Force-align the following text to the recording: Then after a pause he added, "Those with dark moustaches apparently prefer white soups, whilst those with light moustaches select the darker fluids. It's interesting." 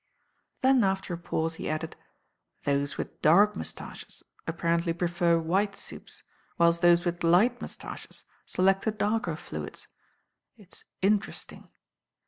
Then 0.63 0.83
after 0.83 1.13
a 1.13 1.17
pause 1.19 1.53
he 1.61 1.69
added, 1.69 1.95
"Those 2.63 2.97
with 2.97 3.21
dark 3.21 3.55
moustaches 3.55 4.23
apparently 4.47 4.93
prefer 4.93 5.37
white 5.39 5.75
soups, 5.75 6.23
whilst 6.57 6.81
those 6.81 7.05
with 7.05 7.23
light 7.23 7.61
moustaches 7.61 8.23
select 8.47 8.83
the 8.83 8.89
darker 8.89 9.35
fluids. 9.35 9.87
It's 10.57 10.85
interesting." 11.03 11.69